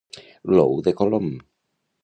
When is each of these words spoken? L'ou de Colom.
L'ou 0.53 0.81
de 0.89 0.95
Colom. 1.03 1.31